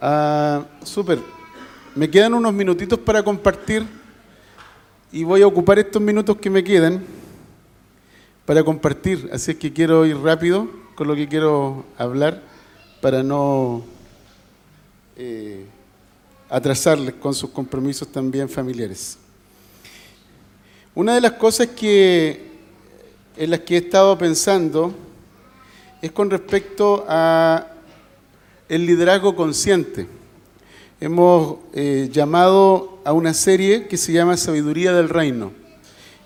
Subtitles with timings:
[0.00, 1.18] Ah, Súper.
[1.94, 3.86] Me quedan unos minutitos para compartir
[5.10, 7.02] y voy a ocupar estos minutos que me quedan
[8.44, 9.30] para compartir.
[9.32, 12.42] Así es que quiero ir rápido con lo que quiero hablar
[13.00, 13.84] para no
[15.16, 15.64] eh,
[16.50, 19.16] atrasarles con sus compromisos también familiares.
[20.94, 22.52] Una de las cosas que,
[23.36, 24.94] en las que he estado pensando
[26.02, 27.75] es con respecto a
[28.68, 30.06] el liderazgo consciente.
[31.00, 35.52] Hemos eh, llamado a una serie que se llama Sabiduría del Reino.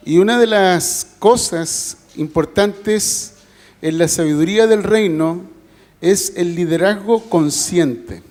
[0.04, 3.34] Y una de las cosas importantes
[3.82, 5.42] en la sabiduría del reino
[6.00, 8.22] es el liderazgo consciente.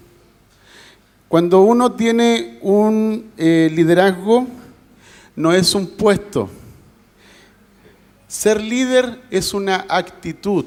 [1.27, 4.47] Cuando uno tiene un eh, liderazgo,
[5.35, 6.49] no es un puesto.
[8.27, 10.65] Ser líder es una actitud,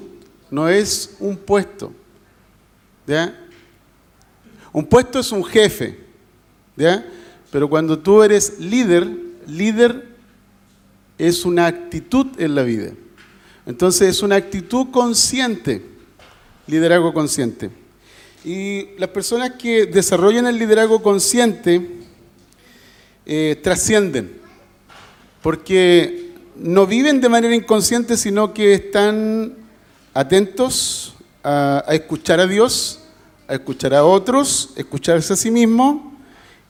[0.51, 1.93] no es un puesto.
[4.73, 5.99] Un puesto es un jefe,
[6.77, 7.05] ¿ya?
[7.51, 9.09] Pero cuando tú eres líder,
[9.47, 10.09] líder
[11.19, 12.93] es una actitud en la vida.
[13.67, 15.83] Entonces es una actitud consciente,
[16.67, 17.71] liderazgo consciente.
[18.45, 22.01] Y las personas que desarrollan el liderazgo consciente
[23.25, 24.41] eh, trascienden,
[25.43, 29.55] porque no viven de manera inconsciente, sino que están
[30.13, 33.01] atentos a, escuchar a Dios,
[33.49, 36.17] a escuchar a otros, escucharse a sí mismo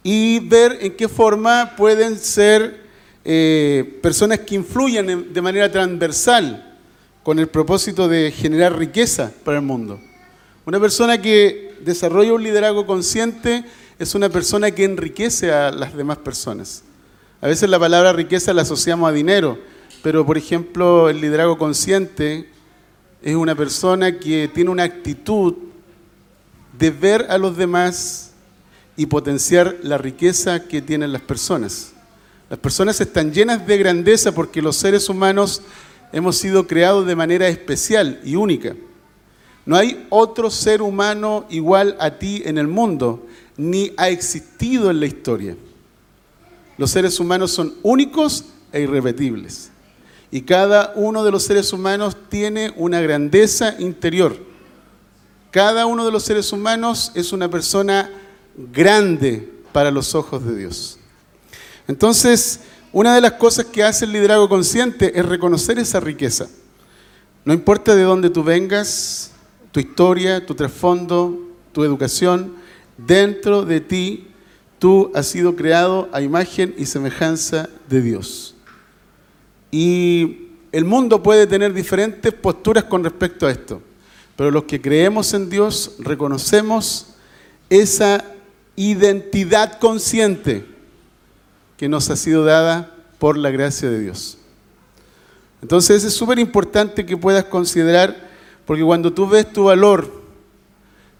[0.03, 2.83] y ver en qué forma pueden ser
[3.25, 6.77] eh, personas que influyen de manera transversal
[7.23, 10.00] con el propósito de generar riqueza para el mundo.
[10.67, 13.65] Una persona que desarrolla un liderazgo consciente
[13.98, 16.83] es una persona que enriquece a las demás personas.
[17.41, 19.59] A veces la palabra riqueza la asociamos a dinero,
[20.03, 22.48] pero por ejemplo el liderazgo consciente
[23.23, 25.55] es una persona que tiene una actitud
[26.78, 28.33] de ver a los demás
[28.97, 31.93] y potenciar la riqueza que tienen las personas.
[32.50, 35.62] Las personas están llenas de grandeza porque los seres humanos
[36.12, 38.75] hemos sido creados de manera especial y única.
[39.65, 45.00] No hay otro ser humano igual a ti en el mundo, ni ha existido en
[45.00, 45.56] la historia.
[46.77, 49.72] Los seres humanos son únicos e irrepetibles.
[50.32, 54.53] Y cada uno de los seres humanos tiene una grandeza interior
[55.53, 58.10] cada uno de los seres humanos es una persona
[58.72, 60.98] grande para los ojos de Dios.
[61.87, 62.60] Entonces,
[62.91, 66.49] una de las cosas que hace el liderazgo consciente es reconocer esa riqueza.
[67.44, 69.32] No importa de dónde tú vengas,
[69.72, 71.38] tu historia, tu trasfondo,
[71.72, 72.54] tu educación,
[72.97, 74.28] dentro de ti
[74.78, 78.54] tú has sido creado a imagen y semejanza de Dios.
[79.72, 83.83] Y el mundo puede tener diferentes posturas con respecto a esto.
[84.37, 87.09] Pero los que creemos en Dios reconocemos
[87.69, 88.25] esa
[88.77, 90.65] identidad consciente
[91.77, 94.38] que nos ha sido dada por la gracia de Dios.
[95.62, 98.31] Entonces es súper importante que puedas considerar,
[98.66, 100.11] porque cuando tú ves tu valor,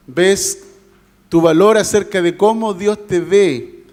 [0.07, 0.65] ves
[1.29, 3.85] tu valor acerca de cómo Dios te ve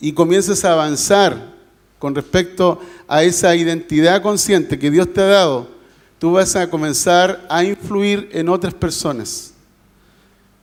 [0.00, 1.54] y comienzas a avanzar
[1.98, 5.68] con respecto a esa identidad consciente que Dios te ha dado,
[6.18, 9.54] tú vas a comenzar a influir en otras personas.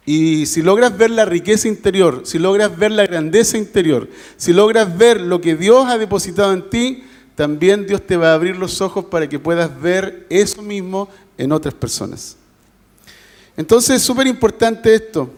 [0.05, 4.97] Y si logras ver la riqueza interior, si logras ver la grandeza interior, si logras
[4.97, 7.03] ver lo que Dios ha depositado en ti,
[7.35, 11.07] también Dios te va a abrir los ojos para que puedas ver eso mismo
[11.37, 12.35] en otras personas.
[13.55, 15.29] Entonces es súper importante esto.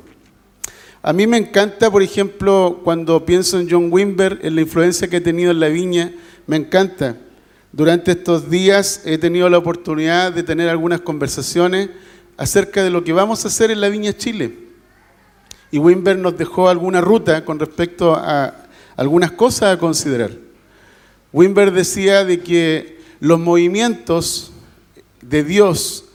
[1.01, 5.17] A mí me encanta, por ejemplo, cuando pienso en John Wimber, en la influencia que
[5.17, 6.13] ha tenido en la viña,
[6.47, 7.17] me encanta.
[7.71, 11.89] Durante estos días he tenido la oportunidad de tener algunas conversaciones
[12.37, 14.57] acerca de lo que vamos a hacer en la Viña Chile.
[15.71, 20.31] Y Wimber nos dejó alguna ruta con respecto a algunas cosas a considerar.
[21.31, 24.51] Wimber decía de que los movimientos
[25.21, 26.05] de Dios,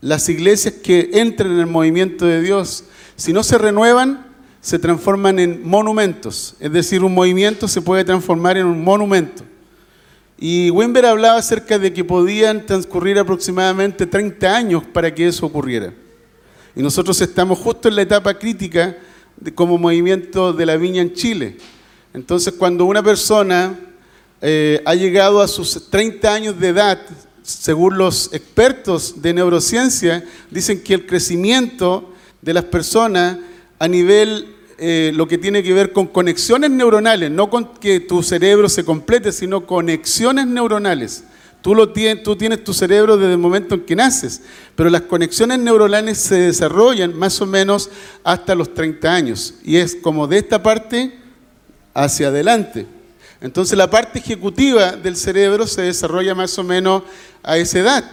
[0.00, 2.84] las iglesias que entran en el movimiento de Dios,
[3.16, 4.26] si no se renuevan,
[4.60, 6.54] se transforman en monumentos.
[6.60, 9.44] Es decir, un movimiento se puede transformar en un monumento.
[10.38, 15.92] Y Wimber hablaba acerca de que podían transcurrir aproximadamente 30 años para que eso ocurriera.
[16.74, 18.96] Y nosotros estamos justo en la etapa crítica
[19.54, 21.56] como movimiento de la viña en Chile.
[22.12, 23.78] Entonces, cuando una persona
[24.40, 27.00] eh, ha llegado a sus 30 años de edad,
[27.42, 33.38] según los expertos de neurociencia, dicen que el crecimiento de las personas
[33.78, 38.22] a nivel eh, lo que tiene que ver con conexiones neuronales, no con que tu
[38.22, 41.24] cerebro se complete, sino conexiones neuronales.
[41.62, 44.42] Tú, lo tienes, tú tienes tu cerebro desde el momento en que naces,
[44.74, 47.88] pero las conexiones neuronales se desarrollan más o menos
[48.22, 49.54] hasta los 30 años.
[49.64, 51.18] Y es como de esta parte
[51.94, 52.86] hacia adelante.
[53.40, 57.02] Entonces la parte ejecutiva del cerebro se desarrolla más o menos
[57.42, 58.10] a esa edad.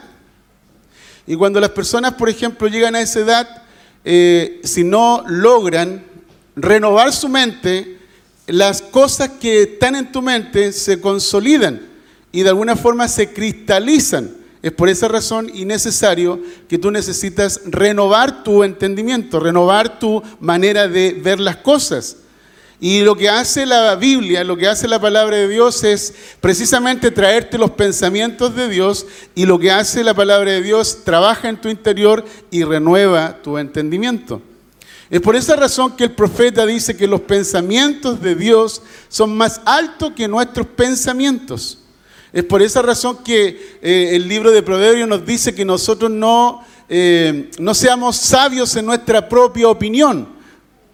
[1.25, 3.63] Y cuando las personas, por ejemplo, llegan a esa edad,
[4.03, 6.03] eh, si no logran
[6.55, 7.97] renovar su mente,
[8.47, 11.81] las cosas que están en tu mente se consolidan
[12.31, 14.31] y de alguna forma se cristalizan.
[14.61, 16.39] Es por esa razón y necesario
[16.69, 22.17] que tú necesitas renovar tu entendimiento, renovar tu manera de ver las cosas.
[22.79, 27.11] Y lo que hace la Biblia, lo que hace la palabra de Dios es precisamente
[27.11, 29.05] traerte los pensamientos de Dios
[29.35, 33.57] y lo que hace la palabra de Dios trabaja en tu interior y renueva tu
[33.57, 34.41] entendimiento.
[35.11, 39.61] Es por esa razón que el profeta dice que los pensamientos de Dios son más
[39.65, 41.79] altos que nuestros pensamientos.
[42.33, 46.65] Es por esa razón que eh, el libro de Proverbios nos dice que nosotros no,
[46.87, 50.41] eh, no seamos sabios en nuestra propia opinión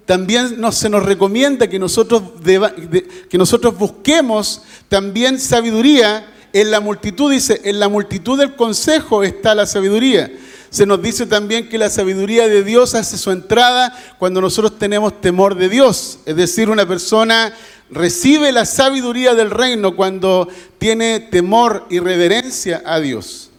[0.07, 7.61] también se nos recomienda que nosotros, que nosotros busquemos también sabiduría en la multitud, dice,
[7.65, 10.31] en la multitud del consejo está la sabiduría.
[10.69, 15.21] Se nos dice también que la sabiduría de Dios hace su entrada cuando nosotros tenemos
[15.21, 16.19] temor de Dios.
[16.25, 17.53] Es decir, una persona
[17.89, 23.49] recibe la sabiduría del reino cuando tiene temor y reverencia a Dios.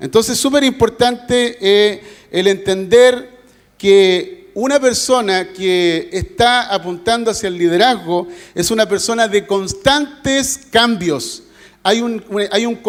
[0.00, 3.30] Entonces es súper importante eh, el entender
[3.78, 11.44] que una persona que está apuntando hacia el liderazgo es una persona de constantes cambios.
[11.82, 12.80] Hay, un, hay, un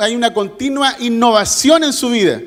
[0.00, 2.40] hay una continua innovación en su vida.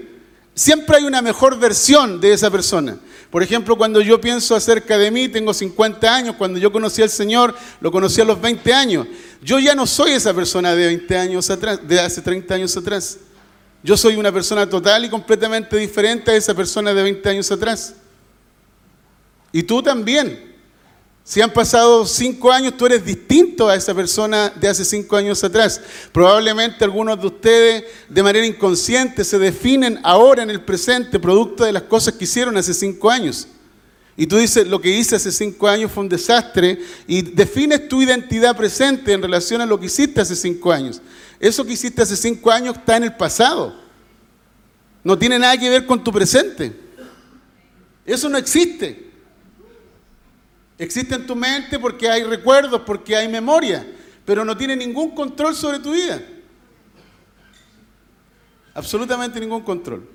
[0.54, 2.98] Siempre hay una mejor versión de esa persona.
[3.30, 7.10] Por ejemplo, cuando yo pienso acerca de mí, tengo 50 años, cuando yo conocí al
[7.10, 9.07] Señor, lo conocí a los 20 años.
[9.42, 13.19] Yo ya no soy esa persona de 20 años atrás, de hace 30 años atrás.
[13.84, 17.95] Yo soy una persona total y completamente diferente a esa persona de 20 años atrás.
[19.52, 20.49] Y tú también.
[21.30, 25.44] Si han pasado cinco años, tú eres distinto a esa persona de hace cinco años
[25.44, 25.80] atrás.
[26.12, 31.72] Probablemente algunos de ustedes de manera inconsciente se definen ahora en el presente producto de
[31.72, 33.48] las cosas que hicieron hace cinco años.
[34.18, 38.02] Y tú dices, lo que hice hace cinco años fue un desastre y defines tu
[38.02, 41.00] identidad presente en relación a lo que hiciste hace cinco años.
[41.40, 43.80] Eso que hiciste hace cinco años está en el pasado.
[45.04, 46.74] No tiene nada que ver con tu presente.
[48.04, 49.09] Eso no existe.
[50.80, 53.86] Existe en tu mente porque hay recuerdos, porque hay memoria,
[54.26, 56.22] pero no tiene ningún control sobre tu vida.
[58.74, 60.08] Absolutamente ningún control.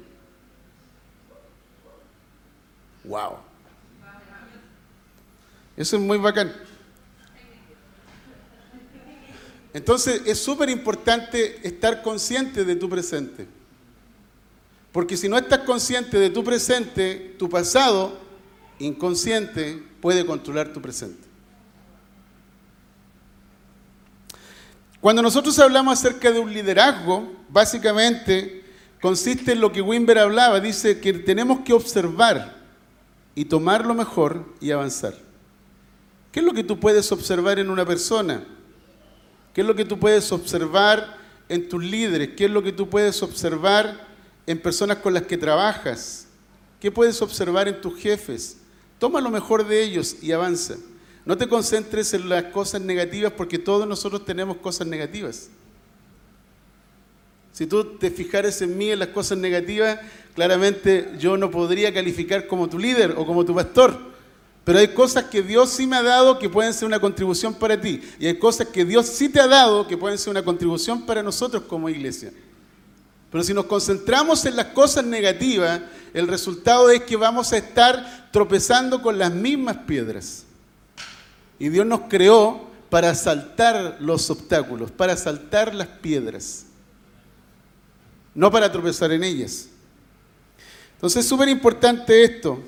[3.04, 3.36] Wow.
[5.76, 6.50] Eso es muy bacán.
[9.74, 13.46] Entonces es súper importante estar consciente de tu presente.
[14.92, 18.18] Porque si no estás consciente de tu presente, tu pasado
[18.78, 21.26] inconsciente puede controlar tu presente.
[25.00, 28.66] Cuando nosotros hablamos acerca de un liderazgo, básicamente
[29.00, 32.54] consiste en lo que Wimber hablaba, dice que tenemos que observar
[33.34, 35.14] y tomar lo mejor y avanzar.
[36.30, 38.44] ¿Qué es lo que tú puedes observar en una persona?
[39.54, 41.16] ¿Qué es lo que tú puedes observar
[41.48, 42.34] en tus líderes?
[42.36, 44.06] ¿Qué es lo que tú puedes observar
[44.46, 46.26] en personas con las que trabajas?
[46.78, 48.58] ¿Qué puedes observar en tus jefes?
[48.98, 50.76] Toma lo mejor de ellos y avanza.
[51.24, 55.48] No te concentres en las cosas negativas porque todos nosotros tenemos cosas negativas.
[57.52, 60.00] Si tú te fijares en mí en las cosas negativas,
[60.34, 63.96] claramente yo no podría calificar como tu líder o como tu pastor.
[64.64, 67.80] Pero hay cosas que Dios sí me ha dado que pueden ser una contribución para
[67.80, 68.02] ti.
[68.18, 71.22] Y hay cosas que Dios sí te ha dado que pueden ser una contribución para
[71.22, 72.32] nosotros como iglesia.
[73.34, 75.80] Pero si nos concentramos en las cosas negativas,
[76.12, 80.44] el resultado es que vamos a estar tropezando con las mismas piedras.
[81.58, 86.66] Y Dios nos creó para saltar los obstáculos, para saltar las piedras,
[88.36, 89.66] no para tropezar en ellas.
[90.94, 92.60] Entonces es súper importante esto.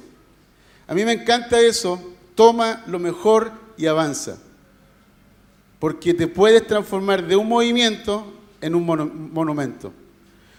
[0.88, 2.12] A mí me encanta eso.
[2.34, 4.36] Toma lo mejor y avanza.
[5.78, 8.84] Porque te puedes transformar de un movimiento en un
[9.32, 9.92] monumento.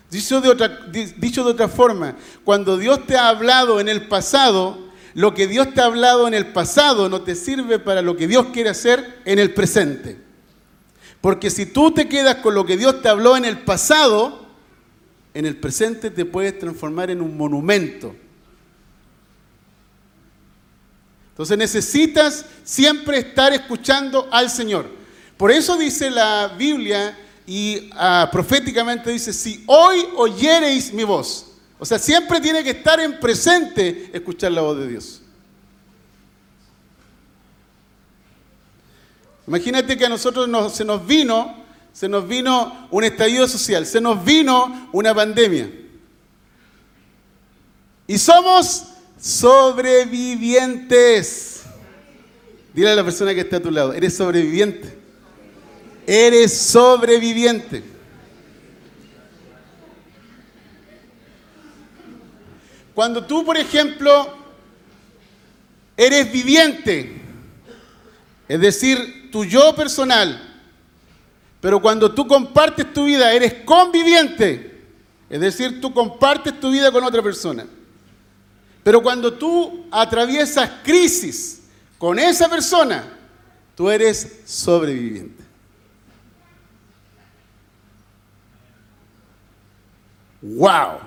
[0.09, 0.85] Dicho de, otra,
[1.17, 5.73] dicho de otra forma, cuando Dios te ha hablado en el pasado, lo que Dios
[5.73, 9.19] te ha hablado en el pasado no te sirve para lo que Dios quiere hacer
[9.25, 10.17] en el presente.
[11.19, 14.45] Porque si tú te quedas con lo que Dios te habló en el pasado,
[15.33, 18.15] en el presente te puedes transformar en un monumento.
[21.31, 24.87] Entonces necesitas siempre estar escuchando al Señor.
[25.35, 27.15] Por eso dice la Biblia
[27.47, 31.45] y ah, proféticamente dice, si hoy oyereis mi voz.
[31.79, 35.21] O sea, siempre tiene que estar en presente escuchar la voz de Dios.
[39.47, 41.63] Imagínate que a nosotros se nos vino,
[41.93, 45.71] se nos vino un estallido social, se nos vino una pandemia.
[48.07, 48.87] Y somos
[49.17, 51.61] sobrevivientes.
[52.73, 55.06] Dile a la persona que está a tu lado, eres sobreviviente.
[56.07, 57.83] Eres sobreviviente.
[62.95, 64.33] Cuando tú, por ejemplo,
[65.95, 67.21] eres viviente,
[68.47, 70.41] es decir, tu yo personal,
[71.61, 74.81] pero cuando tú compartes tu vida, eres conviviente,
[75.29, 77.67] es decir, tú compartes tu vida con otra persona.
[78.83, 81.63] Pero cuando tú atraviesas crisis
[81.97, 83.03] con esa persona,
[83.75, 85.46] tú eres sobreviviente.
[90.41, 90.99] ¡Wow!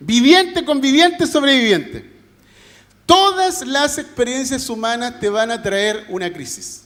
[0.00, 2.10] Viviente, conviviente, sobreviviente.
[3.06, 6.84] Todas las experiencias humanas te van a traer una crisis.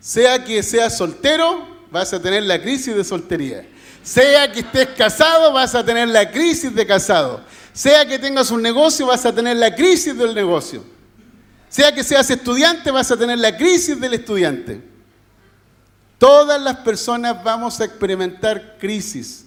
[0.00, 3.66] Sea que seas soltero, vas a tener la crisis de soltería.
[4.02, 7.42] Sea que estés casado, vas a tener la crisis de casado.
[7.72, 10.84] Sea que tengas un negocio, vas a tener la crisis del negocio.
[11.68, 14.93] Sea que seas estudiante, vas a tener la crisis del estudiante.
[16.24, 19.44] Todas las personas vamos a experimentar crisis.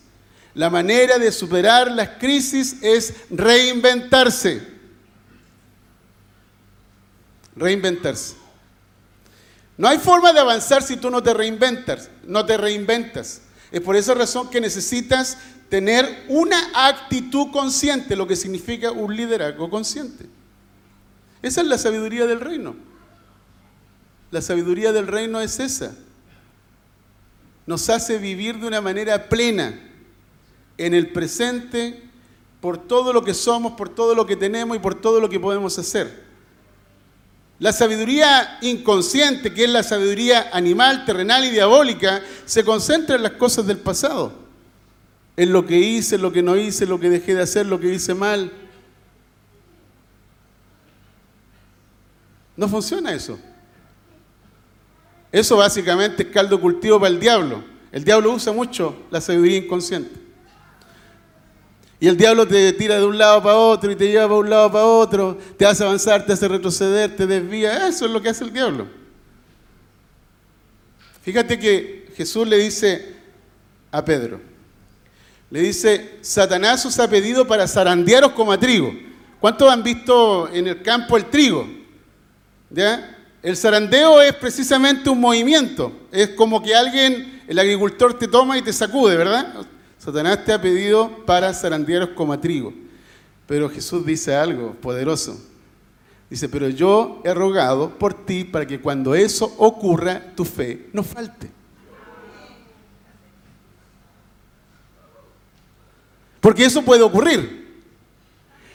[0.53, 4.61] La manera de superar las crisis es reinventarse.
[7.55, 8.35] Reinventarse.
[9.75, 13.41] No hay forma de avanzar si tú no te reinventas, no te reinventas.
[13.71, 19.67] Es por esa razón que necesitas tener una actitud consciente, lo que significa un liderazgo
[19.71, 20.27] consciente.
[21.41, 22.75] Esa es la sabiduría del reino.
[24.29, 25.95] La sabiduría del reino es esa.
[27.67, 29.79] Nos hace vivir de una manera plena,
[30.77, 32.03] en el presente
[32.61, 35.39] por todo lo que somos, por todo lo que tenemos y por todo lo que
[35.39, 36.25] podemos hacer.
[37.59, 43.33] La sabiduría inconsciente, que es la sabiduría animal, terrenal y diabólica, se concentra en las
[43.33, 44.31] cosas del pasado.
[45.35, 47.93] En lo que hice, lo que no hice, lo que dejé de hacer, lo que
[47.93, 48.51] hice mal.
[52.55, 53.39] No funciona eso.
[55.37, 57.63] Eso básicamente es caldo cultivo para el diablo.
[57.91, 60.19] El diablo usa mucho la sabiduría inconsciente.
[61.99, 64.49] Y el diablo te tira de un lado para otro y te lleva para un
[64.49, 67.87] lado para otro, te hace avanzar, te hace retroceder, te desvía.
[67.87, 68.87] Eso es lo que hace el diablo.
[71.21, 73.13] Fíjate que Jesús le dice
[73.91, 74.41] a Pedro,
[75.51, 78.91] le dice, Satanás os ha pedido para zarandearos como a trigo.
[79.39, 81.67] ¿Cuántos han visto en el campo el trigo?
[82.71, 83.16] ¿Ya?
[83.47, 85.93] El zarandeo es precisamente un movimiento.
[86.11, 89.65] Es como que alguien, el agricultor te toma y te sacude, ¿verdad?
[89.97, 92.73] Satanás te ha pedido para zarandearos como a trigo.
[93.45, 95.41] Pero Jesús dice algo poderoso.
[96.29, 101.01] Dice, pero yo he rogado por ti para que cuando eso ocurra, tu fe no
[101.01, 101.49] falte.
[106.41, 107.81] Porque eso puede ocurrir.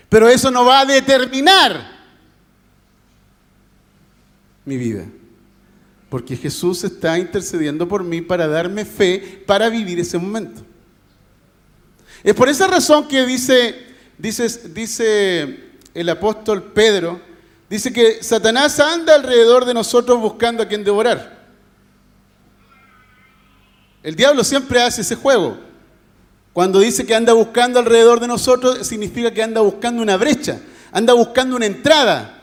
[0.09, 2.01] Pero eso no va a determinar
[4.64, 5.04] mi vida.
[6.09, 10.62] Porque Jesús está intercediendo por mí para darme fe para vivir ese momento.
[12.23, 13.75] Es por esa razón que dice,
[14.19, 15.59] dice, dice
[15.95, 17.21] el apóstol Pedro,
[17.69, 21.42] dice que Satanás anda alrededor de nosotros buscando a quien devorar.
[24.02, 25.59] El diablo siempre hace ese juego.
[26.52, 31.14] Cuando dice que anda buscando alrededor de nosotros, significa que anda buscando una brecha, anda
[31.14, 32.42] buscando una entrada,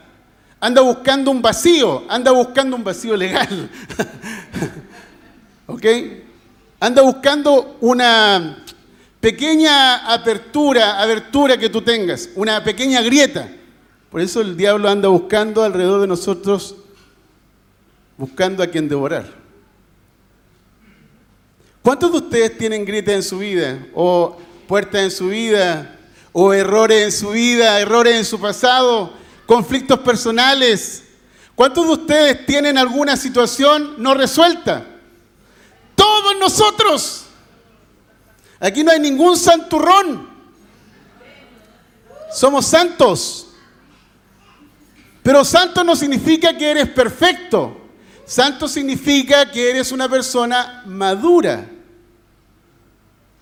[0.59, 3.69] anda buscando un vacío, anda buscando un vacío legal.
[5.67, 5.85] ¿Ok?
[6.79, 8.63] Anda buscando una,
[9.19, 13.49] pequeña apertura, abertura que tú tengas, una pequeña grieta.
[14.09, 16.75] Por eso el diablo anda buscando alrededor de nosotros,
[18.17, 19.25] buscando a quien devorar.
[21.81, 23.85] ¿Cuántos de ustedes tienen grietas en su vida?
[23.93, 24.37] ¿O
[24.67, 25.97] puertas en su vida?
[26.31, 27.79] ¿O errores en su vida?
[27.79, 29.13] ¿Errores en su pasado?
[29.49, 31.05] ¿Conflictos personales?
[31.55, 34.85] ¿Cuántos de ustedes tienen alguna situación no resuelta?
[35.95, 37.23] Todos nosotros.
[38.59, 40.29] Aquí no hay ningún santurrón.
[42.31, 43.47] Somos santos.
[45.23, 47.75] Pero santo no significa que eres perfecto.
[48.27, 51.67] Santo significa que eres una persona madura.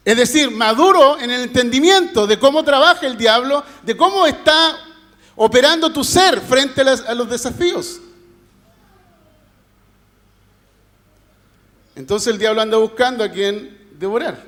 [0.06, 4.87] Es decir, maduro en el entendimiento de cómo trabaja el diablo, de cómo está
[5.38, 8.02] operando tu ser frente a, los desafíos.
[11.96, 14.44] Entonces el diablo anda buscando a quien devorar.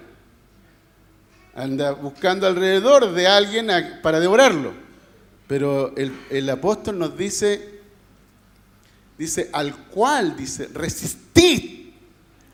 [1.56, 3.70] Anda buscando alrededor de alguien
[4.02, 4.74] para devorarlo.
[5.48, 7.82] Pero el, el apóstol nos dice,
[9.18, 11.92] dice, al cual, dice, resistid,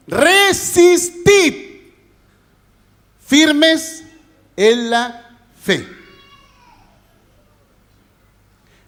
[0.07, 1.81] resistid,
[3.25, 4.03] firmes
[4.55, 5.94] en la fe.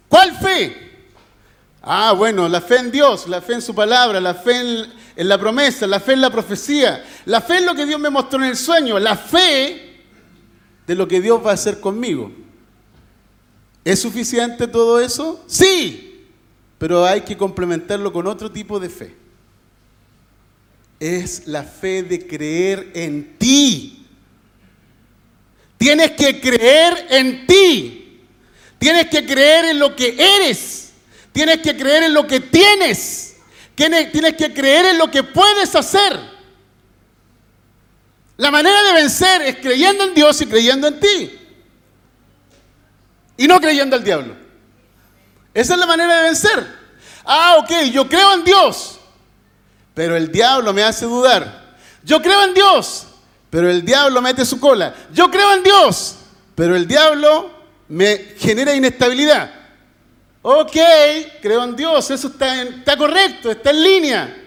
[0.10, 0.88] ¿Cuál fe?
[1.82, 4.60] Ah, bueno, la fe en Dios, la fe en su palabra, la fe
[5.16, 8.10] en, la promesa, la fe en la profecía, la fe en lo que Dios me
[8.10, 10.04] mostró en el sueño, la fe
[10.86, 12.32] de lo que Dios va a hacer conmigo.
[13.86, 15.44] ¿Es suficiente todo eso?
[15.48, 16.28] Sí,
[16.78, 19.16] pero hay que complementarlo con otro tipo de fe.
[21.00, 24.06] Es la fe de creer en ti.
[25.78, 28.07] Tienes que creer en ti.
[28.80, 30.94] Tienes que creer en lo que eres.
[31.32, 33.36] Tienes que creer en lo que tienes.
[33.76, 36.20] Tienes, que creer en lo que puedes hacer.
[38.38, 41.40] La manera de vencer es creyendo en Dios y creyendo en ti.
[43.38, 44.36] Y no creyendo al diablo.
[45.54, 46.68] Esa es la manera de vencer.
[47.24, 49.00] Ah, ok, yo creo en Dios,
[49.94, 51.76] pero el diablo me hace dudar.
[52.04, 53.06] Yo creo en Dios,
[53.50, 54.96] pero el diablo mete su cola.
[55.12, 56.16] Yo creo en Dios,
[56.56, 57.57] pero el diablo
[57.90, 59.52] me genera inestabilidad.
[60.42, 60.78] Ok,
[61.42, 64.44] creo en Dios, eso está, está correcto, está en línea.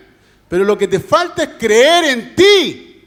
[0.49, 3.04] Pero lo que te falta es creer en ti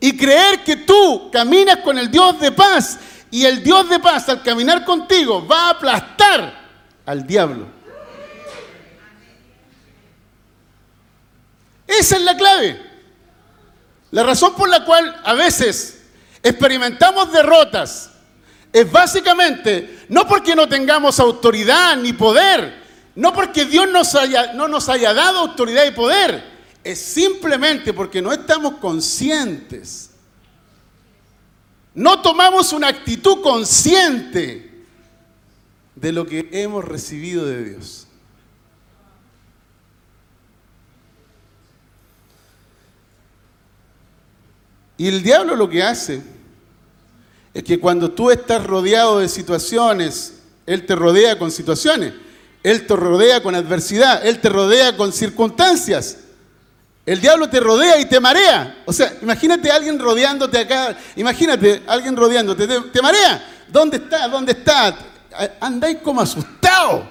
[0.00, 2.98] y creer que tú caminas con el Dios de paz
[3.30, 6.60] y el Dios de paz al caminar contigo va a aplastar
[7.06, 7.66] al diablo.
[11.86, 12.80] Esa es la clave.
[14.12, 16.02] La razón por la cual a veces
[16.42, 18.10] experimentamos derrotas
[18.72, 22.80] es básicamente no porque no tengamos autoridad ni poder,
[23.14, 26.44] no porque Dios no nos haya dado autoridad y poder,
[26.84, 30.10] es simplemente porque no estamos conscientes.
[31.94, 34.84] No tomamos una actitud consciente
[35.96, 38.06] de lo que hemos recibido de Dios.
[44.96, 46.22] Y el diablo lo que hace
[47.52, 50.34] es que cuando tú estás rodeado de situaciones,
[50.66, 52.12] Él te rodea con situaciones,
[52.62, 56.18] Él te rodea con adversidad, Él te rodea con circunstancias.
[57.04, 58.82] El diablo te rodea y te marea.
[58.86, 63.64] O sea, imagínate a alguien rodeándote acá, imagínate a alguien rodeándote, te, marea.
[63.68, 64.28] ¿Dónde está?
[64.28, 64.96] ¿Dónde está?
[65.60, 67.08] Andáis como asustado.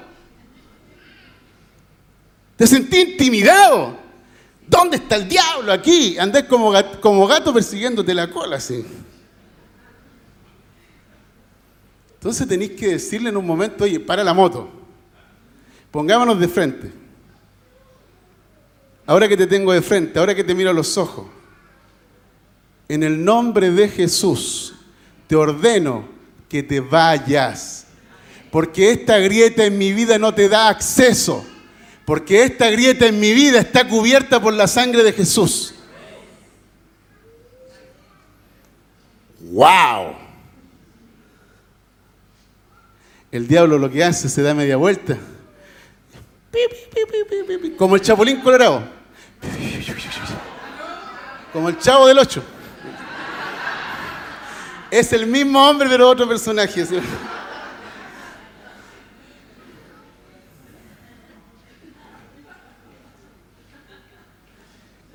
[2.55, 3.97] Te sentí intimidado.
[4.67, 6.17] ¿Dónde está el diablo aquí?
[6.17, 6.71] Andáis como,
[7.01, 8.85] como gato persiguiéndote la cola así.
[12.19, 14.69] Entonces tenéis que decirle en un momento, oye, para la moto,
[15.89, 16.91] pongámonos de frente.
[19.05, 21.27] Ahora que te tengo de frente, ahora que te miro a los ojos,
[22.89, 24.75] en el nombre de Jesús,
[25.27, 26.09] te ordeno
[26.49, 27.87] que te vayas.
[28.51, 31.45] Porque esta grieta en mi vida no te da acceso.
[32.03, 35.73] Porque esta grieta en mi vida está cubierta por la sangre de Jesús.
[39.39, 40.28] ¡Wow!
[43.31, 45.17] El diablo lo que hace se da media vuelta.
[47.77, 48.83] Como el chapulín colorado.
[51.53, 52.43] Como el chavo del 8.
[54.91, 56.85] Es el mismo hombre, pero otro personaje.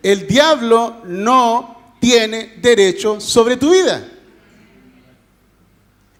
[0.03, 4.07] El diablo no tiene derecho sobre tu vida.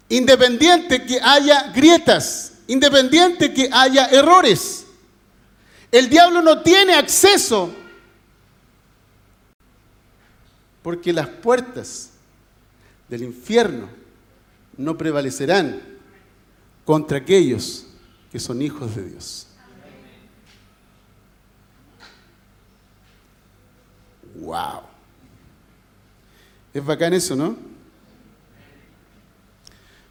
[0.09, 4.85] Independiente que haya grietas, independiente que haya errores.
[5.91, 7.73] El diablo no tiene acceso
[10.83, 12.11] porque las puertas
[13.09, 13.89] del infierno
[14.77, 15.81] no prevalecerán
[16.83, 17.87] contra aquellos
[18.31, 19.47] que son hijos de Dios.
[24.35, 24.81] Wow.
[26.73, 27.74] Es bacán eso, ¿no?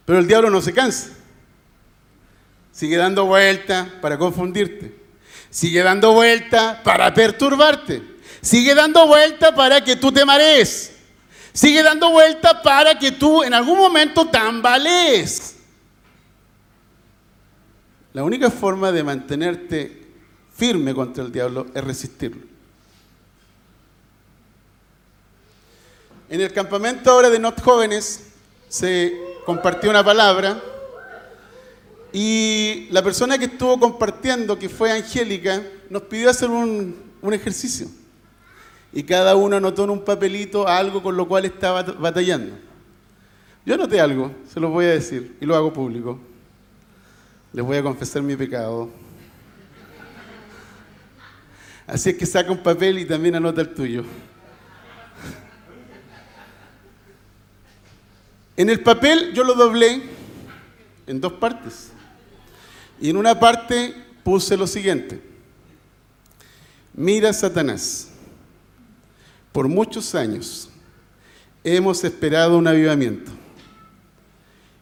[0.05, 1.09] Pero el diablo no se cansa.
[2.71, 4.95] Sigue dando vuelta para confundirte.
[5.49, 8.01] Sigue dando vuelta para perturbarte.
[8.41, 10.91] Sigue dando vuelta para que tú te marees.
[11.53, 15.55] Sigue dando vuelta para que tú en algún momento tambalees.
[18.13, 20.05] La única forma de mantenerte
[20.55, 22.43] firme contra el diablo es resistirlo.
[26.29, 28.27] En el campamento ahora de Not Jóvenes
[28.67, 30.61] se compartió una palabra
[32.11, 36.95] y la persona que estuvo compartiendo, que fue Angélica, nos pidió hacer un,
[37.31, 37.87] ejercicio.
[38.93, 42.55] y cada uno anotó en un papelito algo con lo cual estaba batallando.
[43.65, 46.19] Yo anoté algo, se los voy a decir y lo hago público.
[47.51, 48.89] Les voy a confesar mi pecado.
[51.87, 54.03] Así es que saca un papel y también anota el tuyo.
[58.57, 60.01] En el papel yo lo doblé
[61.07, 61.91] en dos partes.
[62.99, 65.21] Y en una parte puse lo siguiente.
[66.93, 68.09] Mira, Satanás,
[69.51, 70.69] por muchos años
[71.63, 73.31] hemos esperado un avivamiento.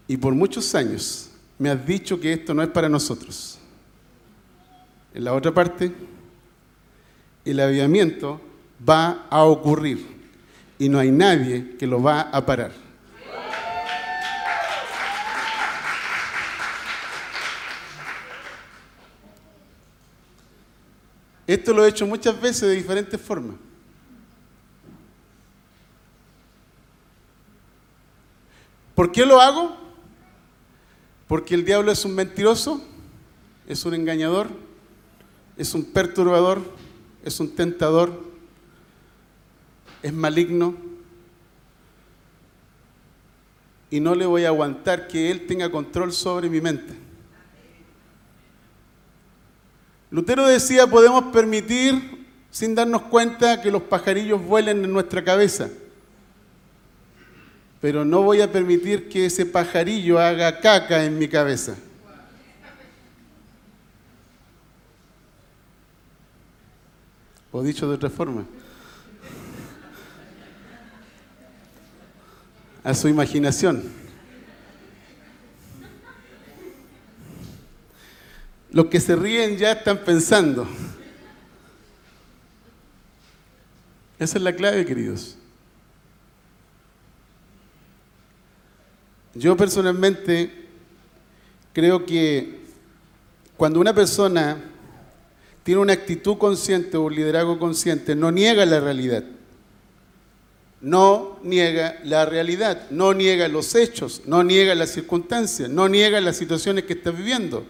[0.08, 3.58] Y por muchos años me has dicho que esto no es para nosotros.
[5.14, 5.92] En la otra parte,
[7.46, 8.40] el avivamiento
[8.88, 10.06] va a ocurrir
[10.78, 12.83] y no hay nadie que lo va a parar.
[21.54, 23.58] Esto lo he hecho muchas veces de diferentes formas.
[28.96, 29.78] ¿Por qué lo hago?
[31.28, 32.84] Porque el diablo es un mentiroso,
[33.68, 34.48] es un engañador,
[35.56, 36.60] es un perturbador,
[37.24, 38.24] es un tentador,
[40.02, 40.76] es maligno.
[43.92, 47.03] Y no le voy a aguantar que él tenga control sobre mi mente.
[50.14, 55.72] Lutero decía, podemos permitir sin darnos cuenta que los pajarillos vuelen en nuestra cabeza,
[57.82, 61.76] pero no voy a permitir que ese pajarillo haga caca en mi cabeza.
[67.52, 68.46] O dicho de otra forma.
[72.84, 74.03] A su imaginación.
[78.74, 80.68] Los que se ríen ya están pensando.
[84.18, 85.36] Esa es la clave, queridos.
[89.36, 90.52] Yo personalmente
[91.72, 92.62] creo que
[93.58, 94.58] cuando una persona
[95.64, 99.24] tiene una actitud consciente o un liderazgo consciente, no niega la realidad.
[100.82, 106.38] No niega la realidad, no niega los hechos, no niega las circunstancias, no niega las
[106.38, 107.66] situaciones que está viviendo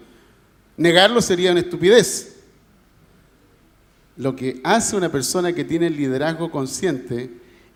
[0.77, 2.37] Negarlo sería una estupidez.
[4.15, 7.31] Lo que hace una persona que tiene liderazgo consciente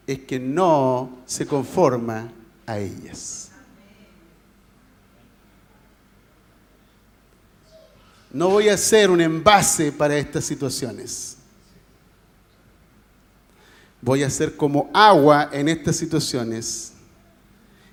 [0.06, 2.32] es que no se conforma
[2.66, 3.52] a ellas.
[8.32, 11.38] No voy a ser un envase para estas situaciones.
[14.02, 16.94] Voy a ser como agua en estas situaciones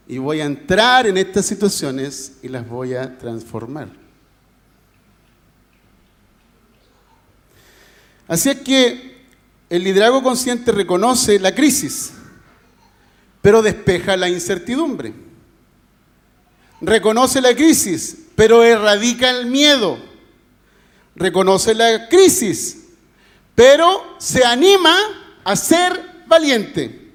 [0.06, 4.03] y voy a entrar en estas situaciones y las voy a transformar.
[8.26, 9.26] Así es que
[9.68, 12.12] el liderazgo consciente reconoce la crisis,
[13.42, 15.12] pero despeja la incertidumbre.
[16.80, 19.98] Reconoce la crisis, pero erradica el miedo.
[21.16, 22.86] Reconoce la crisis,
[23.54, 24.96] pero se anima
[25.44, 27.12] a ser valiente.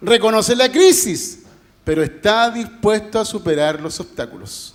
[0.00, 1.40] Reconoce la crisis,
[1.84, 4.74] pero está dispuesto a superar los obstáculos.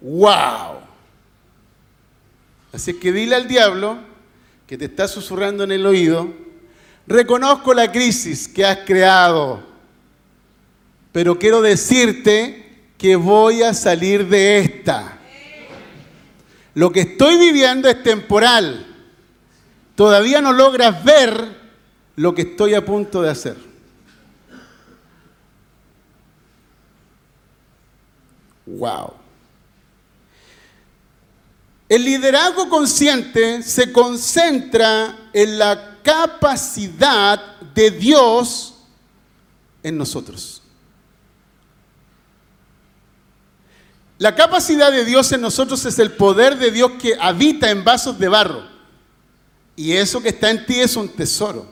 [0.00, 0.87] ¡Wow!
[2.72, 3.98] Así que dile al diablo
[4.66, 6.32] que te está susurrando en el oído,
[7.06, 9.62] reconozco la crisis que has creado,
[11.10, 15.18] pero quiero decirte que voy a salir de esta.
[16.74, 18.86] Lo que estoy viviendo es temporal.
[19.94, 21.56] Todavía no logras ver
[22.14, 23.56] lo que estoy a punto de hacer.
[28.66, 29.17] Wow.
[31.88, 38.74] El liderazgo consciente se concentra en la capacidad de Dios
[39.82, 40.62] en nosotros.
[44.18, 48.18] La capacidad de Dios en nosotros es el poder de Dios que habita en vasos
[48.18, 48.64] de barro.
[49.76, 51.70] Y eso que está en ti es un tesoro.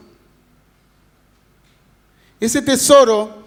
[2.39, 3.45] Ese tesoro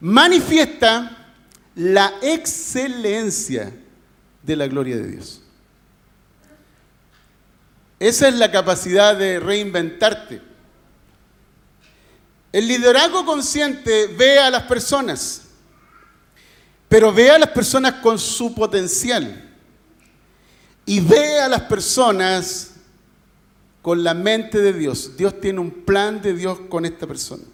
[0.00, 1.34] manifiesta
[1.74, 3.74] la excelencia
[4.42, 5.42] de la gloria de Dios.
[7.98, 10.40] Esa es la capacidad de reinventarte.
[12.52, 15.42] El liderazgo consciente ve a las personas,
[16.88, 19.50] pero ve a las personas con su potencial
[20.86, 22.72] y ve a las personas
[23.82, 25.16] con la mente de Dios.
[25.16, 27.44] Dios tiene un plan de Dios con esta persona.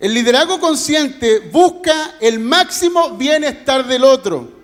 [0.00, 4.59] El liderazgo consciente busca el máximo bienestar del otro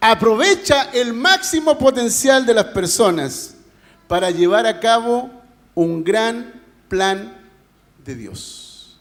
[0.00, 3.54] aprovecha el máximo potencial de las personas
[4.08, 5.30] para llevar a cabo
[5.74, 7.36] un gran plan
[8.04, 8.98] de Dios.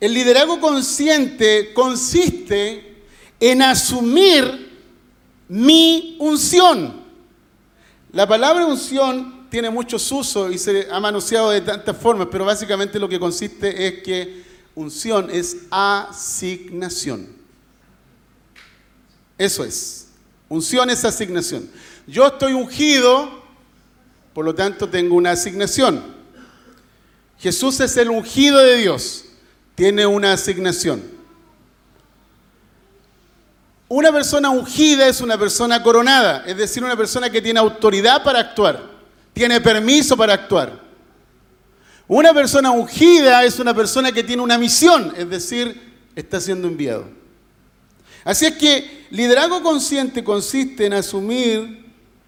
[0.00, 3.04] El liderazgo consciente consiste
[3.38, 4.78] en asumir
[5.48, 7.00] mi unción.
[8.12, 12.98] La palabra unción tiene muchos usos y se ha manoseado de tantas formas, pero básicamente
[12.98, 14.49] lo que consiste es que
[14.80, 17.28] unción es asignación.
[19.36, 20.08] Eso es.
[20.48, 21.70] Unción es asignación.
[22.06, 23.42] Yo estoy ungido,
[24.34, 26.02] por lo tanto tengo una asignación.
[27.38, 29.26] Jesús es el ungido de Dios,
[29.74, 31.02] tiene una asignación.
[33.88, 38.40] Una persona ungida es una persona coronada, es decir, una persona que tiene autoridad para
[38.40, 38.82] actuar,
[39.32, 40.89] tiene permiso para actuar.
[42.12, 45.80] Una persona ungida es una persona que tiene una misión, es decir,
[46.16, 47.04] está siendo enviado.
[48.24, 51.86] Así es que liderazgo consciente consiste en asumir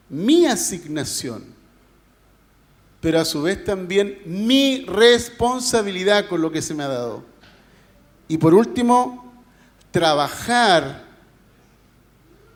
[0.08, 1.46] mi asignación,
[3.00, 7.24] pero a su vez también mi responsabilidad con lo que se me ha dado.
[8.28, 9.34] Y por último,
[9.90, 11.06] trabajar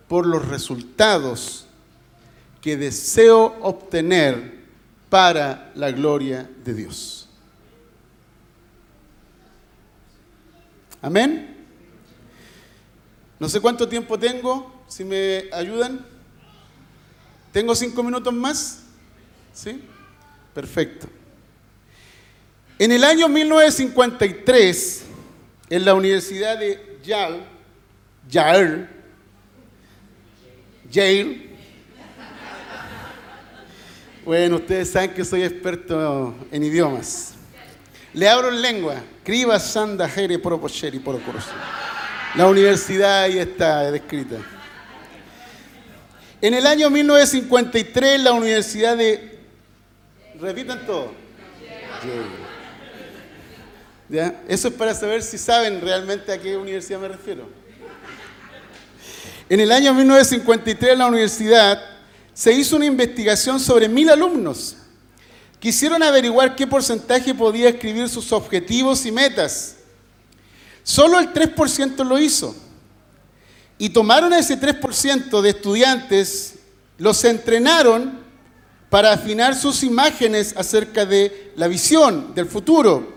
[0.07, 1.67] por los resultados
[2.61, 4.56] que deseo obtener
[5.17, 7.27] para la gloria de Dios.
[11.01, 11.57] Amén.
[13.39, 16.05] No sé cuánto tiempo tengo, si me ayudan.
[17.51, 18.83] ¿Tengo cinco minutos más?
[19.55, 19.83] ¿Sí?
[20.53, 21.07] Perfecto.
[22.79, 25.03] En el año 1953,
[25.71, 27.41] en la Universidad de Yale,
[28.29, 28.87] Yale,
[30.91, 31.56] Yale,
[34.27, 37.35] bueno, ustedes saben que soy experto en idiomas.
[38.13, 38.97] Le abro en lengua.
[39.23, 40.83] Criba Sanda Jere Porocoros.
[42.35, 44.39] La universidad ahí está descrita.
[46.41, 49.39] En el año 1953, la Universidad de.
[50.41, 51.13] Repitan todo.
[54.49, 57.49] Eso es para saber si saben realmente a qué universidad me refiero.
[59.49, 61.96] En el año 1953, la universidad
[62.37, 64.77] se hizo una investigación sobre mil alumnos.
[65.59, 69.77] Quisieron averiguar qué porcentaje podía escribir sus objetivos y metas.
[70.83, 72.55] Solo el 3% lo hizo.
[73.79, 76.57] Y tomaron a ese 3% de estudiantes,
[76.99, 78.19] los entrenaron
[78.91, 83.15] para afinar sus imágenes acerca de la visión del futuro,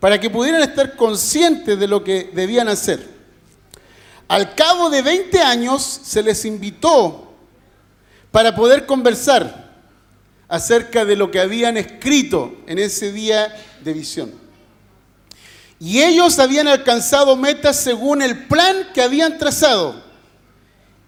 [0.00, 3.08] para que pudieran estar conscientes de lo que debían hacer.
[4.26, 7.27] Al cabo de 20 años se les invitó
[8.30, 9.68] para poder conversar
[10.48, 14.32] acerca de lo que habían escrito en ese día de visión.
[15.80, 20.02] Y ellos habían alcanzado metas según el plan que habían trazado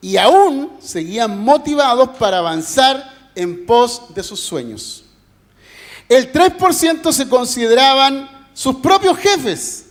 [0.00, 5.04] y aún seguían motivados para avanzar en pos de sus sueños.
[6.08, 9.86] El 3% se consideraban sus propios jefes,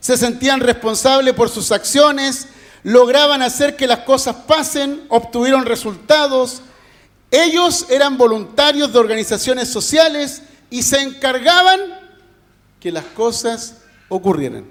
[0.00, 2.48] se sentían responsables por sus acciones,
[2.82, 6.62] lograban hacer que las cosas pasen, obtuvieron resultados,
[7.30, 11.80] ellos eran voluntarios de organizaciones sociales y se encargaban
[12.80, 14.66] que las cosas ocurrieran.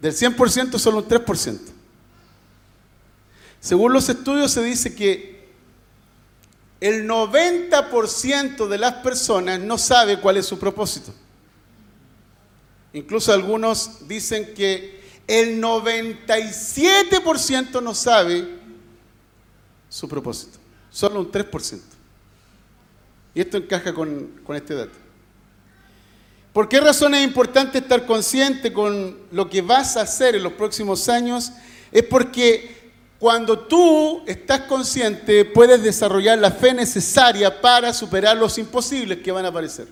[0.00, 1.58] Del 100% solo un 3%.
[3.60, 5.34] Según los estudios se dice que
[6.80, 11.14] el 90% de las personas no sabe cuál es su propósito.
[12.92, 18.65] Incluso algunos dicen que el 97% no sabe
[19.96, 20.58] su propósito.
[20.90, 21.80] Solo un 3%.
[23.34, 24.98] Y esto encaja con, este dato.
[26.52, 30.52] ¿Por qué razón es importante estar consciente con lo que vas a hacer en los
[30.52, 31.50] próximos años?
[31.90, 39.20] Es porque cuando tú estás consciente puedes desarrollar la fe necesaria para superar los imposibles
[39.20, 39.88] que van a aparecer.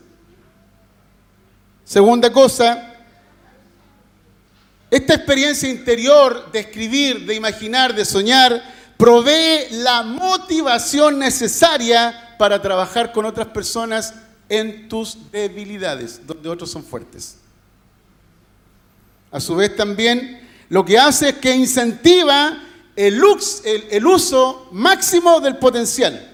[1.83, 2.95] Segunda cosa,
[4.91, 13.13] esta experiencia interior de escribir, de imaginar, de soñar, provee la motivación necesaria para trabajar
[13.13, 14.15] con otras personas
[14.49, 17.39] en tus debilidades, donde otros son fuertes.
[19.31, 22.63] A su vez también lo que hace es que incentiva
[22.97, 23.23] el,
[24.05, 26.31] uso máximo del potencial.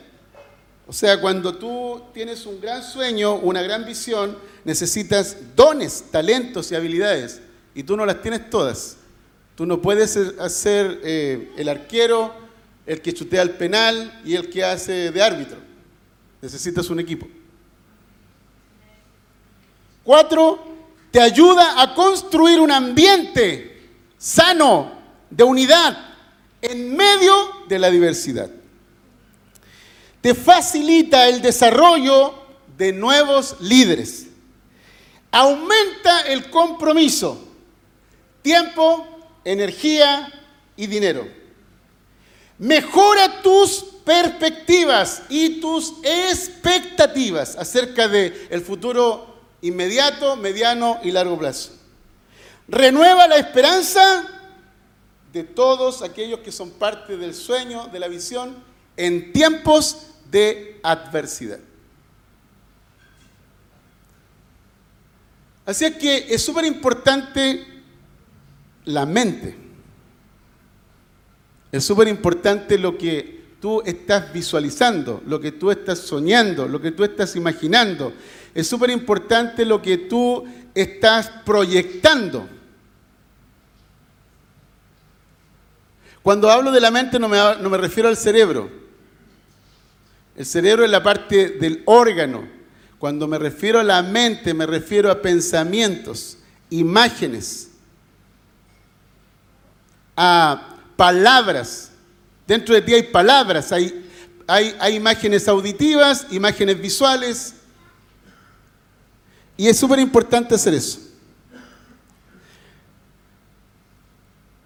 [0.87, 6.75] O sea, cuando tú tienes un gran sueño, una gran visión, necesitas dones, talentos y
[6.75, 7.41] habilidades.
[7.75, 8.97] Y tú no las tienes todas.
[9.55, 12.35] Tú no puedes hacer eh, el arquero,
[12.91, 15.59] el que chutea el penal y el que hace de árbitro.
[16.43, 17.29] Necesitas un equipo.
[20.03, 20.59] Cuatro,
[21.13, 24.99] te ayuda a construir un ambiente sano,
[25.31, 26.17] de unidad,
[26.61, 27.33] en medio
[27.69, 28.51] de la diversidad.
[30.21, 32.35] Te facilita el desarrollo
[32.77, 34.27] de nuevos líderes.
[35.31, 37.55] Aumenta el compromiso,
[38.43, 39.07] tiempo,
[39.45, 40.29] energía
[40.77, 41.40] y dinero.
[42.61, 51.71] Mejora tus perspectivas y tus expectativas acerca del el futuro inmediato, mediano y largo plazo.
[52.69, 54.27] Renueva la esperanza
[55.33, 58.63] de todos aquellos que son parte del sueño, de la visión,
[58.99, 61.61] en tiempos de adversidad.
[65.65, 67.67] Así es que es súper importante
[68.85, 69.70] la mente.
[71.73, 76.91] Es súper importante lo que tú estás visualizando, lo que tú estás soñando, lo que
[76.91, 78.13] tú estás imaginando.
[78.55, 82.49] Es súper importante lo que tú estás proyectando.
[86.23, 88.71] Cuando hablo de la mente no me, no me refiero al cerebro.
[90.37, 92.49] El cerebro es la parte del órgano.
[92.99, 97.71] Cuando me refiero a la mente me refiero a pensamientos, imágenes,
[100.17, 100.70] a
[101.01, 101.93] palabras.
[102.47, 104.07] Dentro de ti hay palabras, hay,
[104.47, 107.55] hay, hay imágenes auditivas, imágenes visuales.
[109.57, 111.01] Y es súper importante hacer eso.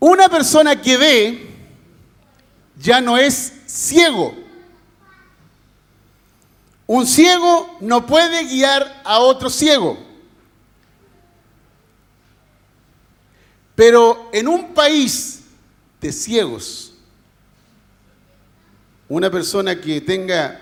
[0.00, 1.50] Una persona que ve
[2.80, 4.34] ya no es ciego.
[6.84, 9.96] Un ciego no puede guiar a otro ciego.
[13.76, 15.33] Pero en un país
[16.04, 16.92] de ciegos,
[19.08, 20.60] una persona que tenga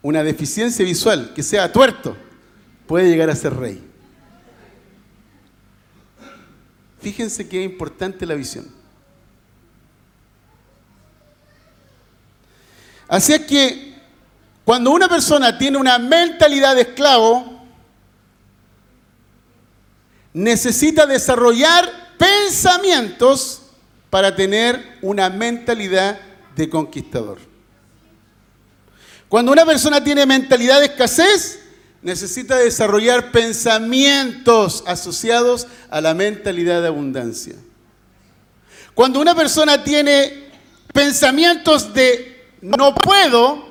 [0.00, 2.16] una deficiencia visual, que sea tuerto,
[2.86, 3.82] puede llegar a ser rey.
[7.00, 8.68] Fíjense que es importante la visión.
[13.08, 13.96] Así es que
[14.64, 17.60] cuando una persona tiene una mentalidad de esclavo,
[20.32, 23.62] necesita desarrollar pensamientos
[24.10, 26.18] para tener una mentalidad
[26.54, 27.38] de conquistador.
[29.28, 31.60] Cuando una persona tiene mentalidad de escasez,
[32.00, 37.54] necesita desarrollar pensamientos asociados a la mentalidad de abundancia.
[38.94, 40.50] Cuando una persona tiene
[40.92, 43.66] pensamientos de no puedo,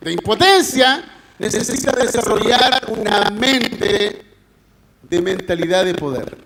[0.00, 1.04] de impotencia,
[1.38, 4.24] necesita desarrollar una mente
[5.02, 6.45] de mentalidad de poder.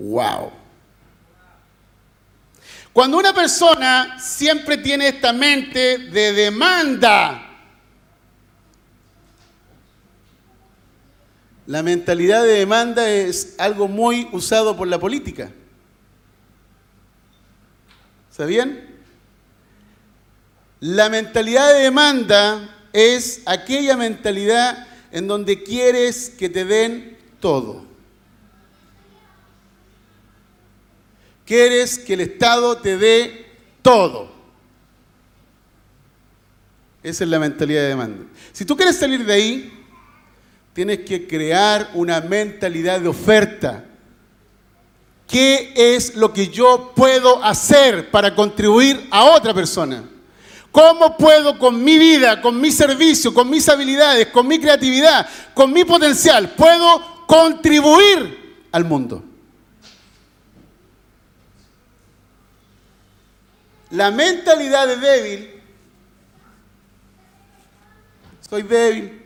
[0.00, 0.50] Wow.
[2.92, 7.46] Cuando una persona siempre tiene esta mente de demanda,
[11.66, 15.50] la mentalidad de demanda es algo muy usado por la política.
[18.30, 18.80] ¿Sabían?
[20.80, 27.89] La mentalidad de demanda es aquella mentalidad en donde quieres que te den todo.
[31.50, 33.44] Quieres que el Estado te dé
[33.82, 34.30] todo.
[37.02, 38.24] Esa es la mentalidad de demanda.
[38.52, 39.84] Si tú quieres salir de ahí,
[40.72, 43.84] tienes que crear una mentalidad de oferta.
[45.26, 50.08] ¿Qué es lo que yo puedo hacer para contribuir a otra persona?
[50.70, 55.72] ¿Cómo puedo con mi vida, con mi servicio, con mis habilidades, con mi creatividad, con
[55.72, 59.24] mi potencial, puedo contribuir al mundo?
[63.90, 65.50] La mentalidad de débil,
[68.48, 69.20] soy débil,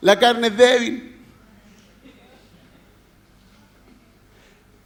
[0.00, 1.16] la carne es débil.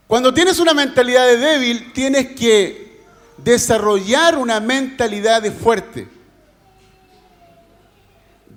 [0.06, 3.02] Cuando tienes una mentalidad de débil, tienes que
[3.36, 6.08] desarrollar una mentalidad de fuerte.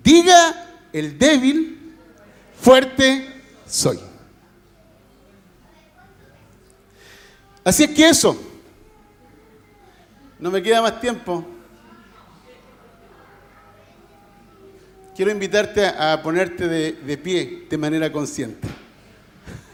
[0.04, 1.96] Diga el débil,
[2.62, 3.28] fuerte
[3.66, 4.07] soy.
[7.68, 8.42] Así es que eso,
[10.40, 11.46] no me queda más tiempo.
[15.14, 18.70] Quiero invitarte a ponerte de, de pie de manera consciente.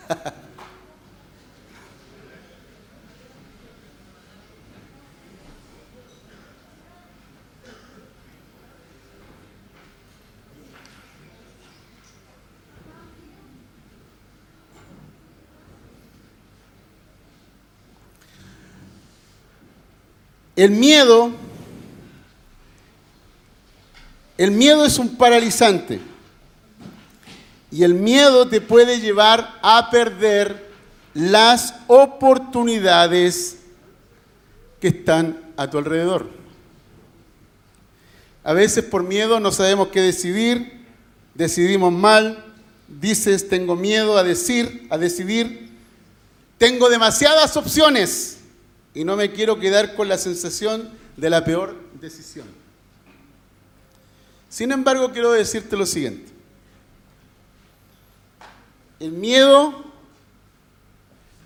[20.55, 21.31] El miedo
[24.37, 25.99] El miedo es un paralizante.
[27.71, 30.71] Y el miedo te puede llevar a perder
[31.13, 33.57] las oportunidades
[34.79, 36.27] que están a tu alrededor.
[38.43, 40.85] A veces por miedo no sabemos qué decidir,
[41.33, 42.43] decidimos mal,
[42.87, 45.71] dices tengo miedo a decir, a decidir,
[46.57, 48.39] tengo demasiadas opciones
[48.93, 52.47] y no me quiero quedar con la sensación de la peor decisión.
[54.49, 56.31] Sin embargo, quiero decirte lo siguiente.
[58.99, 59.83] El miedo,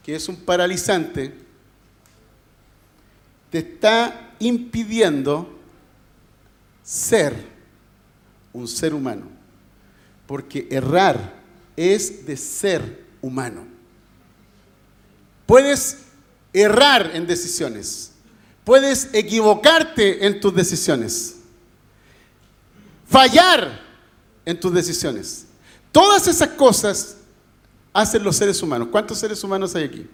[0.03, 1.33] que es un paralizante,
[3.49, 5.57] te está impidiendo
[6.83, 7.33] ser
[8.51, 9.25] un ser humano.
[10.25, 11.33] Porque errar
[11.77, 13.65] es de ser humano.
[15.45, 16.06] Puedes
[16.61, 18.11] errar en decisiones.
[18.63, 21.37] Puedes equivocarte en tus decisiones.
[23.09, 23.81] Fallar
[24.45, 25.45] en tus decisiones.
[25.91, 27.17] Todas esas cosas
[27.93, 28.89] hacen los seres humanos.
[28.91, 30.07] ¿Cuántos seres humanos hay aquí?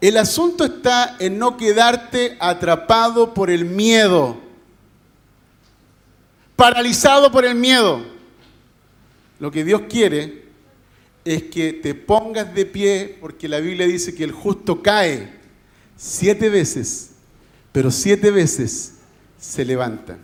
[0.00, 4.38] El asunto está en no quedarte atrapado por el miedo,
[6.56, 8.04] paralizado por el miedo.
[9.40, 10.43] Lo que Dios quiere
[11.24, 15.32] es que te pongas de pie, porque la Biblia dice que el justo cae
[15.96, 17.12] siete veces,
[17.72, 18.94] pero siete veces
[19.38, 20.18] se levanta.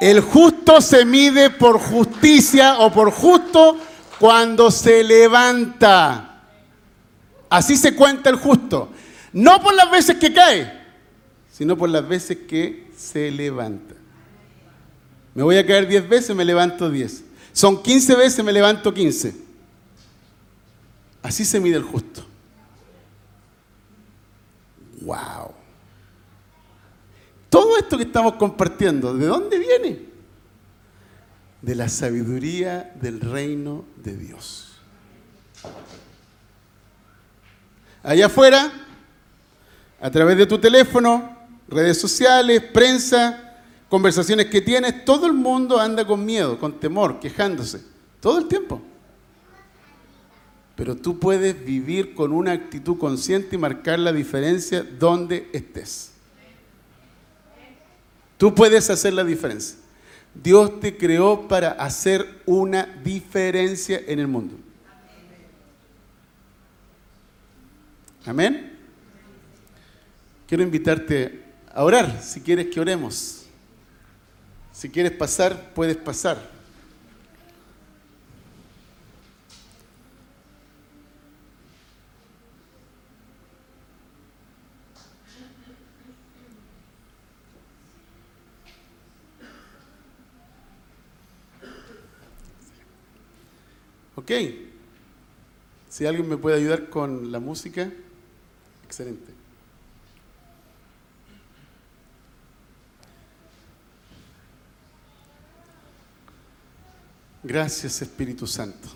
[0.00, 3.78] El justo se mide por justicia o por justo
[4.20, 6.44] cuando se levanta.
[7.48, 8.90] Así se cuenta el justo.
[9.32, 10.72] No por las veces que cae,
[11.50, 13.94] sino por las veces que se levanta.
[15.34, 17.24] Me voy a caer 10 veces, me levanto 10.
[17.52, 19.47] Son 15 veces, me levanto 15.
[21.22, 22.24] Así se mide el justo.
[25.02, 25.52] ¡Wow!
[27.48, 30.08] Todo esto que estamos compartiendo, ¿de dónde viene?
[31.62, 34.78] De la sabiduría del reino de Dios.
[38.02, 38.70] Allá afuera,
[40.00, 41.36] a través de tu teléfono,
[41.68, 43.56] redes sociales, prensa,
[43.88, 47.82] conversaciones que tienes, todo el mundo anda con miedo, con temor, quejándose,
[48.20, 48.80] todo el tiempo.
[50.78, 56.12] Pero tú puedes vivir con una actitud consciente y marcar la diferencia donde estés.
[58.36, 59.76] Tú puedes hacer la diferencia.
[60.32, 64.54] Dios te creó para hacer una diferencia en el mundo.
[68.24, 68.78] Amén.
[70.46, 71.42] Quiero invitarte
[71.74, 73.46] a orar, si quieres que oremos.
[74.70, 76.57] Si quieres pasar, puedes pasar.
[94.28, 94.34] Ok.
[95.88, 97.90] Si alguien me puede ayudar con la música.
[98.84, 99.32] Excelente.
[107.42, 108.90] Gracias Espíritu Santo.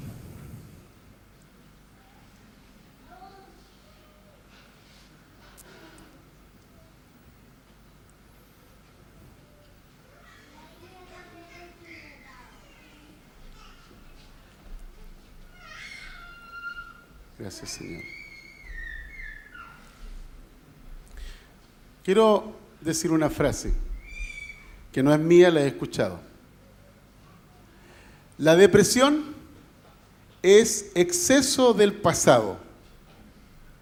[17.43, 18.05] Gracias Señor.
[22.05, 23.73] Quiero decir una frase
[24.93, 26.21] que no es mía, la he escuchado.
[28.39, 29.35] La depresión
[30.41, 32.59] es exceso del pasado.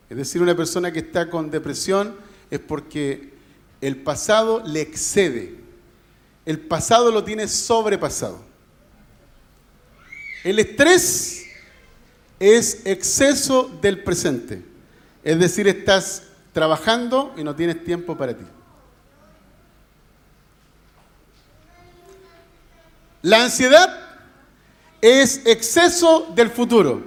[0.09, 2.17] Es decir, una persona que está con depresión
[2.51, 3.35] es porque
[3.83, 5.57] el pasado le excede.
[6.47, 8.43] El pasado lo tiene sobrepasado.
[10.45, 11.40] El estrés
[12.41, 14.65] es exceso del presente.
[15.23, 18.45] Es decir, estás trabajando y no tienes tiempo para ti.
[23.23, 23.95] La ansiedad
[25.03, 27.03] es exceso del futuro.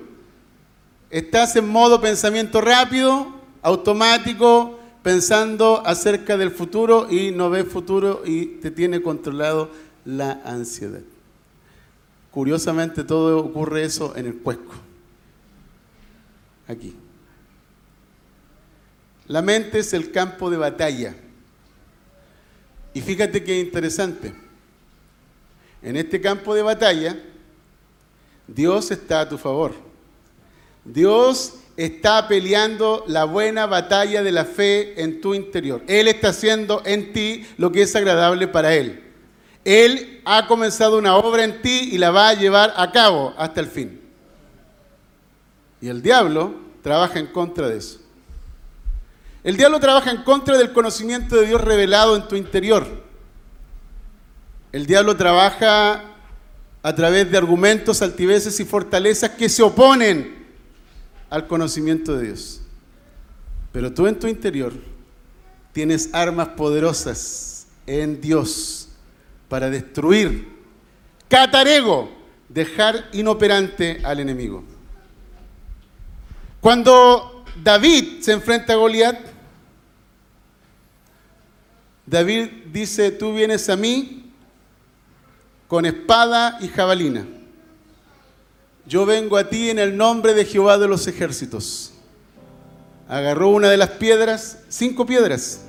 [1.10, 8.46] Estás en modo pensamiento rápido, automático, pensando acerca del futuro y no ves futuro y
[8.46, 9.72] te tiene controlado
[10.06, 11.02] la ansiedad.
[12.32, 14.83] Curiosamente todo ocurre eso en el cuesco.
[16.68, 16.96] Aquí.
[19.28, 21.16] La mente es el campo de batalla.
[22.94, 24.34] Y fíjate qué interesante.
[25.82, 27.18] En este campo de batalla,
[28.48, 29.74] Dios está a tu favor.
[30.86, 35.82] Dios está peleando la buena batalla de la fe en tu interior.
[35.88, 39.04] Él está haciendo en ti lo que es agradable para Él.
[39.66, 43.62] Él ha comenzado una obra en ti y la va a llevar a cabo hasta
[43.62, 44.03] el fin.
[45.84, 48.00] Y el diablo trabaja en contra de eso.
[49.44, 52.88] El diablo trabaja en contra del conocimiento de Dios revelado en tu interior.
[54.72, 56.06] El diablo trabaja
[56.82, 60.46] a través de argumentos, altiveces y fortalezas que se oponen
[61.30, 62.62] al conocimiento de Dios.
[63.74, 64.72] Pero tú en tu interior
[65.74, 68.88] tienes armas poderosas en Dios
[69.50, 70.48] para destruir,
[71.28, 72.10] catarego,
[72.48, 74.64] dejar inoperante al enemigo.
[76.64, 79.20] Cuando David se enfrenta a Goliat,
[82.06, 84.32] David dice, tú vienes a mí
[85.68, 87.28] con espada y jabalina.
[88.86, 91.96] Yo vengo a ti en el nombre de Jehová de los ejércitos.
[93.10, 95.66] Agarró una de las piedras, cinco piedras.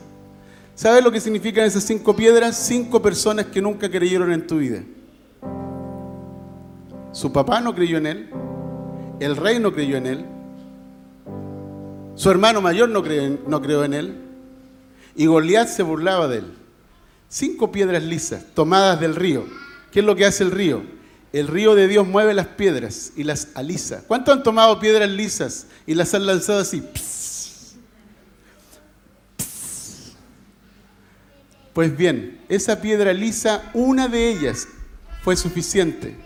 [0.76, 2.55] ¿Sabes lo que significan esas cinco piedras?
[2.55, 4.84] Cinco personas que nunca creyeron en tu vida.
[7.11, 8.30] Su papá no creyó en él,
[9.18, 10.34] el rey no creyó en él,
[12.14, 14.20] su hermano mayor no creyó en él,
[15.16, 16.52] y Goliat se burlaba de él.
[17.28, 19.44] Cinco piedras lisas tomadas del río.
[19.90, 20.82] ¿Qué es lo que hace el río?
[21.32, 24.04] El río de Dios mueve las piedras y las alisa.
[24.06, 26.82] ¿Cuántos han tomado piedras lisas y las han lanzado así?
[31.72, 34.68] Pues bien, esa piedra lisa, una de ellas
[35.24, 36.16] fue suficiente.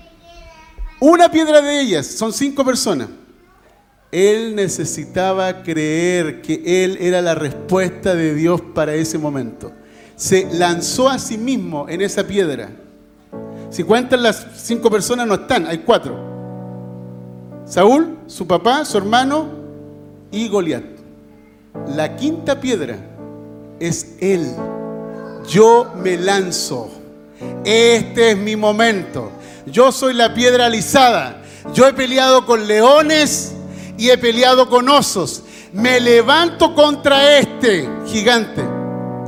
[1.01, 3.09] Una piedra de ellas, son cinco personas.
[4.11, 9.73] Él necesitaba creer que Él era la respuesta de Dios para ese momento.
[10.17, 12.71] Se lanzó a sí mismo en esa piedra
[13.71, 16.17] si cuentan las cinco personas, no están, hay cuatro.
[17.67, 19.47] Saúl, su papá, su hermano
[20.31, 20.85] y Goliat.
[21.95, 22.97] La quinta piedra
[23.79, 24.51] es él.
[25.49, 26.91] Yo me lanzo.
[27.65, 29.31] Este es mi momento.
[29.67, 31.43] Yo soy la piedra alisada.
[31.75, 33.53] Yo he peleado con leones
[33.99, 35.43] y he peleado con osos.
[35.73, 38.65] Me levanto contra este gigante.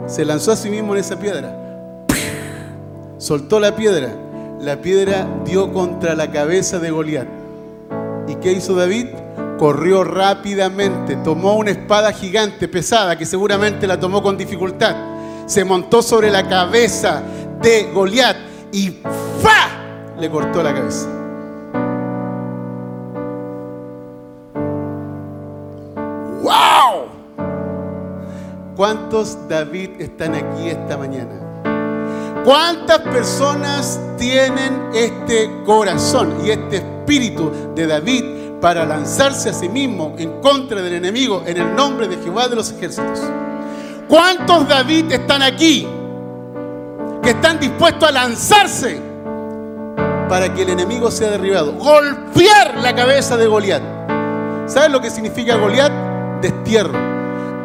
[0.07, 2.07] Se lanzó a sí mismo en esa piedra.
[3.19, 4.15] Soltó la piedra
[4.61, 7.27] la piedra dio contra la cabeza de Goliat.
[8.29, 9.07] ¿Y qué hizo David?
[9.59, 14.95] Corrió rápidamente, tomó una espada gigante, pesada, que seguramente la tomó con dificultad.
[15.47, 17.23] Se montó sobre la cabeza
[17.63, 18.37] de Goliat
[18.73, 18.91] y
[19.43, 20.19] ¡fa!
[20.19, 21.20] le cortó la cabeza.
[28.81, 32.43] ¿Cuántos David están aquí esta mañana?
[32.47, 38.25] ¿Cuántas personas tienen este corazón y este espíritu de David
[38.59, 42.57] para lanzarse a sí mismo en contra del enemigo en el nombre de Jehová de
[42.57, 43.21] los ejércitos?
[44.09, 45.87] ¿Cuántos David están aquí
[47.23, 48.99] que están dispuestos a lanzarse
[50.27, 51.75] para que el enemigo sea derribado?
[51.75, 53.83] Golpear la cabeza de Goliat.
[54.65, 55.93] ¿Sabes lo que significa Goliat?
[56.41, 57.10] Destierro.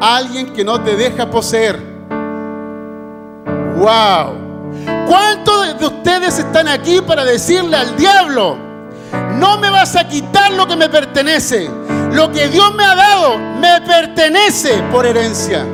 [0.01, 1.79] Alguien que no te deja poseer.
[3.77, 4.45] ¡Wow!
[5.07, 8.57] ¿Cuántos de ustedes están aquí para decirle al diablo,
[9.35, 11.69] no me vas a quitar lo que me pertenece?
[12.11, 15.65] Lo que Dios me ha dado me pertenece por herencia.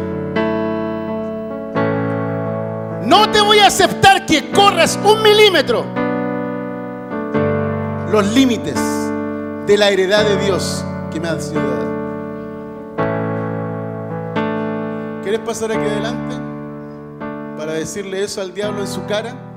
[3.05, 5.86] No te voy a aceptar que corras un milímetro
[8.11, 8.76] los límites
[9.67, 12.01] de la heredad de Dios que me ha sido.
[15.24, 16.51] ¿Quieres pasar aquí adelante?
[17.61, 19.51] para decirle eso al diablo en su cara?